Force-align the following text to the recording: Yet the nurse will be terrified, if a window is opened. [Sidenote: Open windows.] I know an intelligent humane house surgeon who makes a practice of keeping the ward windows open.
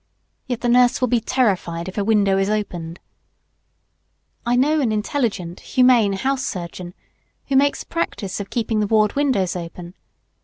Yet 0.47 0.61
the 0.61 0.67
nurse 0.67 0.99
will 0.99 1.09
be 1.09 1.19
terrified, 1.21 1.87
if 1.87 1.95
a 1.95 2.03
window 2.03 2.39
is 2.39 2.49
opened. 2.49 2.97
[Sidenote: 2.97 4.47
Open 4.47 4.47
windows.] 4.47 4.47
I 4.47 4.55
know 4.77 4.81
an 4.81 4.91
intelligent 4.91 5.59
humane 5.59 6.13
house 6.13 6.43
surgeon 6.43 6.95
who 7.49 7.55
makes 7.55 7.83
a 7.83 7.85
practice 7.85 8.39
of 8.39 8.49
keeping 8.49 8.79
the 8.79 8.87
ward 8.87 9.15
windows 9.15 9.55
open. 9.55 9.93